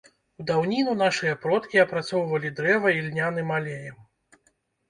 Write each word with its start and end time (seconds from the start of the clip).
У 0.43 0.45
даўніну 0.51 0.95
нашыя 1.01 1.33
продкі 1.43 1.81
апрацоўвалі 1.83 2.53
дрэва 2.61 2.95
ільняным 2.99 3.55
алеем. 3.59 4.01